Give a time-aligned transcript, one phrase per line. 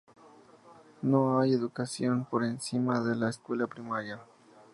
[1.03, 4.19] No hay educación por encima de la escuela primaria.